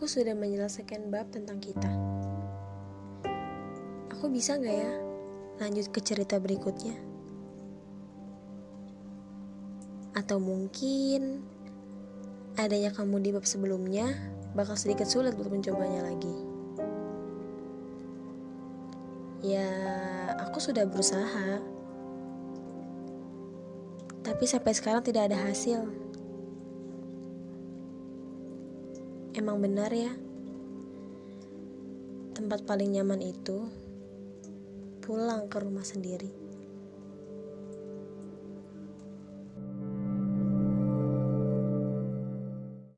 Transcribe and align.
Aku 0.00 0.08
sudah 0.08 0.32
menyelesaikan 0.32 1.12
bab 1.12 1.28
tentang 1.28 1.60
kita. 1.60 1.92
Aku 4.16 4.32
bisa 4.32 4.56
gak 4.56 4.72
ya 4.72 4.96
lanjut 5.60 5.92
ke 5.92 6.00
cerita 6.00 6.40
berikutnya? 6.40 6.96
Atau 10.16 10.40
mungkin 10.40 11.44
adanya 12.56 12.96
kamu 12.96 13.20
di 13.20 13.28
bab 13.36 13.44
sebelumnya 13.44 14.08
bakal 14.56 14.72
sedikit 14.72 15.04
sulit 15.04 15.36
untuk 15.36 15.52
mencobanya 15.52 16.08
lagi. 16.08 16.32
Ya, 19.44 19.68
aku 20.48 20.64
sudah 20.64 20.88
berusaha. 20.88 21.60
Tapi 24.24 24.44
sampai 24.48 24.72
sekarang 24.72 25.04
tidak 25.04 25.28
ada 25.28 25.36
hasil. 25.44 25.84
Emang 29.30 29.62
benar 29.62 29.94
ya? 29.94 30.10
Tempat 32.34 32.66
paling 32.66 32.98
nyaman 32.98 33.22
itu 33.22 33.62
pulang 34.98 35.46
ke 35.46 35.62
rumah 35.62 35.86
sendiri. 35.86 36.49